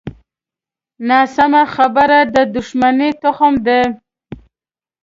ناسمه 1.09 1.63
خبره 1.75 2.19
د 2.35 2.35
دوښمنۍ 2.53 3.11
تخم 3.23 3.53
دی 3.65 3.81